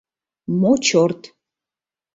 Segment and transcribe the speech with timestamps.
[0.59, 1.21] Мо чорт!..